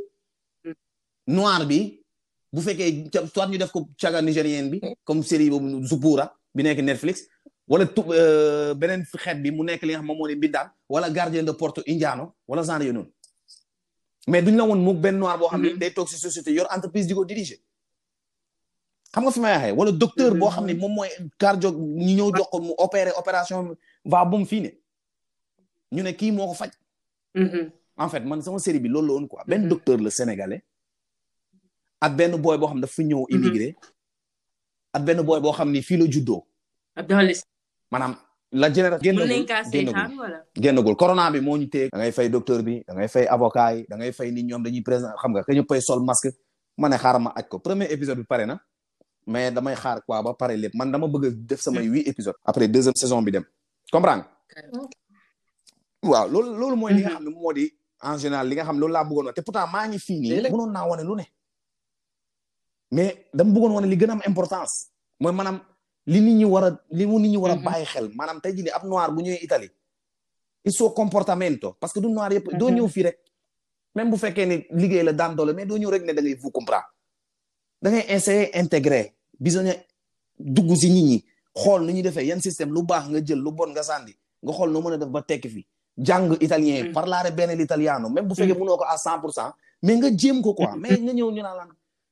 [1.27, 2.00] noir bi
[2.53, 4.93] bu fekkee soit ñu def ko caga nigérien bi mm.
[5.05, 7.27] comme série boobu Zupura bi nekk Netflix
[7.67, 10.67] wala tu euh, beneen xet bi mu nekk li nga xam moom moo ne bindaan
[10.89, 13.11] wala gardien de porte indiano wala genre yooyu noonu
[14.27, 15.79] mais duñ la woon mukk benn noir boo xam ne mm-hmm.
[15.79, 17.59] day toog si société yor entreprise di ko diriger
[19.13, 20.79] xam nga fi may waxee wala docteur boo xam ne mm-hmm.
[20.81, 23.77] moom mooy cardio ñu ñëw jox ko mu opérer opération
[24.11, 24.71] va bum fii ne
[25.95, 26.71] ñu ne kii moo ko faj
[27.35, 27.71] mm-hmm.
[27.97, 30.63] en fait man sama série bi loolu la woon quoi benn docteur le sénégalais
[32.01, 33.35] ak benn booy boo xam ne dafa ñëw mhm.
[33.35, 33.67] immigré.
[35.05, 36.41] benn booy boo xam ni fii la juddoo.
[36.95, 37.35] Abdoulaye.
[37.91, 38.15] maanaam
[38.51, 39.03] la génération.
[39.03, 41.89] génnagul génnagul génnagul corona bi moo ñu téye.
[41.91, 44.81] da ngay fay docteur bi da ngay fay avocat yi da ngay fay ñoom dañuy
[44.81, 46.33] présent xam nga ka ñu pay sol masque.
[46.77, 48.59] ma ne xaaral ma aj ko premier épisode bi pare na
[49.27, 51.91] mais damay xaar quoi ba pare lépp man dama bëgg def samay mm.
[51.93, 52.35] huit épisodes.
[52.43, 53.43] après deuxième saison bi dem
[53.91, 54.25] comprendre
[56.01, 57.19] waaw loolu loolu mooy li nga mm-hmm.
[57.19, 57.71] xam ne moo di
[58.17, 60.41] général li nga xam ne loolu laa te pourtant maa ngi fii nii.
[60.49, 61.25] mënoon naa wane lu ne.
[62.91, 64.85] mais dama bëggoon wane li gën a am importance
[65.19, 65.57] mooy maanaam
[66.05, 67.63] li nit ñi war a li mu nit ñi war a mhm.
[67.63, 69.71] bàyyi xel maanaam tey jii ne ab noir bu ñëwee Italie
[70.65, 72.75] il suo comportamento parce que du noir yëpp doo mhm.
[72.75, 73.17] ñëw fi rek
[73.95, 76.35] même bu fekkee ne liggéey la daan doole mais doo ñëw rek ne da ngay
[76.35, 76.85] vous comprendre
[77.81, 79.71] da ngay essayer intégrer bisogna
[80.37, 81.25] dugg si nit ñi
[81.55, 84.53] xool nu ñuy defee yan système lu baax nga jël lu bon nga sànni nga
[84.53, 85.65] xool noo mën a def ba tekki fi
[85.97, 86.91] jàng italien mhm.
[86.93, 89.53] parlare bene l'italiano même bu fekkee mënoo ko à cent pour cent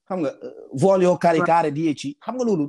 [0.09, 0.31] xam nga
[0.73, 2.65] vol yoo carré carré di yéeg ci xam nga loolu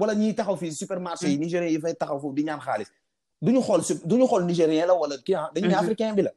[0.00, 1.40] wala ñiy taxaw fii supermarché yi mm.
[1.40, 2.88] nigérien yi fay taxaw foofu di ñaan xaalis
[3.44, 5.84] duñu xool su duñu xool nigérien la wala kii ah dañu ne mm-hmm.
[5.84, 6.30] africain bi la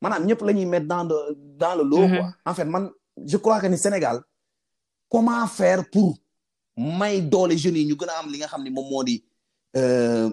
[0.00, 1.18] maanaam ñëpp la ñuy mettre dans le
[1.62, 2.34] dans le lot quoi mm-hmm.
[2.50, 2.90] en fait man
[3.32, 4.22] je crois que ni Sénégal
[5.08, 6.16] comment faire pour
[6.76, 9.24] may doole jeunes yi ñu gën a am li nga xam ne moom moo di
[9.76, 10.30] euh,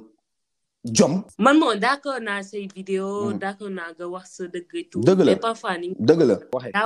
[0.94, 1.24] jom.
[1.38, 3.30] man moom d'accord naa say vidéo.
[3.32, 3.40] Hmm.
[3.40, 4.94] d'accord naa wax sa dëgg.
[5.04, 6.36] dëgg la parfois ni dëgg la.
[6.72, 6.86] daa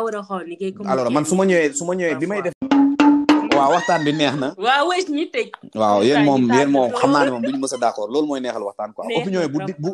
[0.91, 2.53] alors man su ma ñëwee su ma bi may def.
[3.55, 4.53] waaw waxtaan bi neex na.
[4.57, 8.27] waaw wees moom yéen moom xam naa ne moom du ñu mës a d'accord loolu
[8.27, 9.05] mooy neexal waxtaan quoi.
[9.17, 9.93] opinion yi bu di bu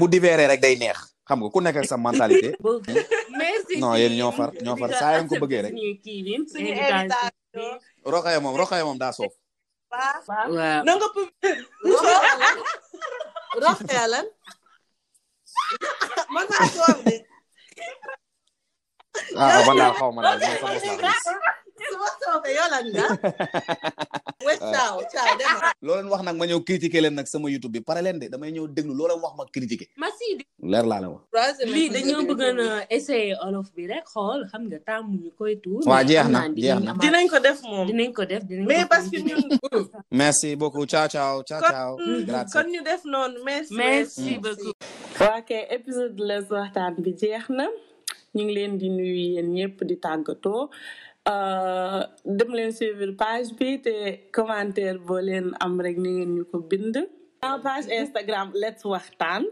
[0.00, 0.98] bu diveré rek day neex.
[1.28, 2.54] xam nga ku nekk ak sa mentalité.
[3.38, 4.30] merci non yéen ñoo
[5.28, 5.72] ko bëggee rek.
[6.48, 9.32] suñu invitation Rokhaya moom Rokhaya moom daa soof.
[9.92, 11.50] waaw waaw na nga publicité.
[13.64, 14.26] roxee lan.
[16.34, 17.14] man maa toog de.
[19.40, 21.50] ah man laa xaw ma daal man sama
[22.30, 22.54] bopp laa.
[22.58, 23.06] yow lan nga.
[24.46, 25.72] waaw caaw demal.
[25.86, 28.50] loolu wax nag ma ñëw critiquer leen nag sama YouTube bi pare leen de damay
[28.56, 29.88] ñëw déglu loolu wax ma critiquer.
[30.38, 30.44] di.
[30.72, 31.24] leer laa la wax.
[31.74, 32.58] lii dañoo bëggoon
[32.96, 35.82] essayer olof bi rek xool xam nga taamuñu koy tuur.
[35.90, 39.06] waaw jeex na jeex na dinañ ko def moom dinañ ko def dinañ mais parce
[39.12, 39.44] que ñun.
[40.22, 41.90] merci beaucoup ciao ciao ciao ciao.
[42.00, 43.74] Hmm, grazie kon ñu def noonu merci.
[43.84, 44.74] merci beaucoup.
[45.20, 47.66] waa kay épisode les waxtaan bi jeex na
[48.34, 50.64] ñu ngi leen di nuyu yéen ñëpp di tàggatoo.
[51.28, 53.92] Eh, dem leen suivre page bi te
[54.32, 56.96] commentaire boo leen am rek ni ngeen ñu ko bind.
[57.62, 59.44] page Instagram let's waxtaan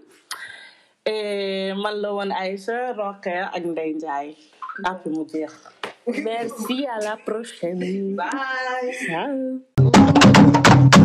[1.04, 4.32] eh, man la woon Aïcha Rokhaya ak ndey Ndiaye
[4.90, 5.52] àpp mu jeex.
[6.24, 7.82] merci à la prochaine.
[8.16, 8.94] bye.
[9.06, 10.97] Ciao.